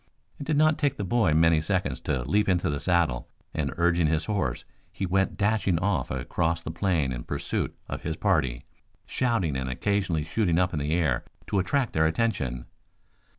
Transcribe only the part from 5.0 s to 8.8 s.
went dashing off across the plain in pursuit of his party,